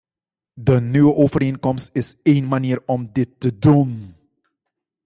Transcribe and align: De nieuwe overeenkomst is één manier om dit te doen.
De 0.55 0.81
nieuwe 0.81 1.13
overeenkomst 1.15 1.89
is 1.93 2.15
één 2.23 2.47
manier 2.47 2.83
om 2.85 3.09
dit 3.11 3.29
te 3.39 3.59
doen. 3.59 4.15